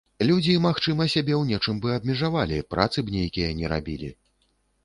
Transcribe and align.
Людзі, 0.27 0.53
магчыма, 0.65 1.05
сябе 1.15 1.33
ў 1.41 1.51
нечым 1.51 1.83
бы 1.83 1.93
абмежавалі, 1.97 2.57
працы 2.75 2.97
б 3.11 3.15
нейкія 3.19 3.55
не 3.61 3.71
рабілі. 3.75 4.09